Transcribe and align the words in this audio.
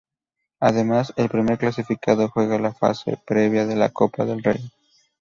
Además, 0.59 1.13
el 1.15 1.29
primer 1.29 1.59
clasificado 1.59 2.27
juega 2.27 2.57
la 2.57 2.73
fase 2.73 3.19
previa 3.23 3.67
de 3.67 3.75
la 3.75 3.89
Copa 3.91 4.25
del 4.25 4.41
Rey. 4.41 4.67